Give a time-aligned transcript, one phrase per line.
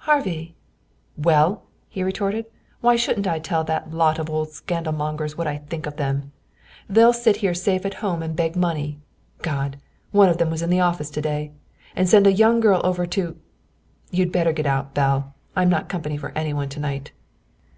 [0.00, 0.54] "Harvey!"
[1.16, 2.44] "Well," he retorted,
[2.82, 6.30] "why shouldn't I tell that lot of old scandalmongers what I think of them?
[6.90, 9.00] They'll sit here safe at home and beg money
[9.40, 9.78] God,
[10.10, 11.52] one of them was in the office to day!
[11.96, 13.38] and send a young girl over to
[14.10, 15.34] You'd better get out, Belle.
[15.56, 17.12] I'm not company for any one to night."